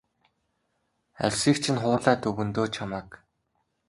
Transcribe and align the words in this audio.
Арьсыг 1.25 1.55
чинь 1.63 1.79
хуулаад 1.81 2.21
өгнө 2.29 2.51
дөө 2.55 2.67
чамайг. 2.75 3.09